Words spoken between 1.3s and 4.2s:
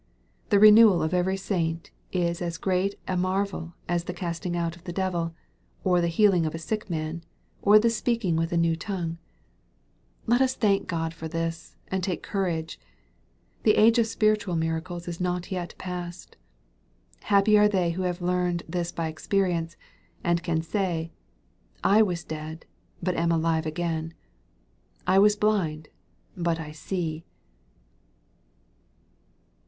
saint is as great a marvel as the